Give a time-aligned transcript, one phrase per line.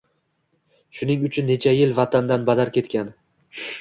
[0.99, 3.13] Shuning uchun necha yil vatandan badar ketgan.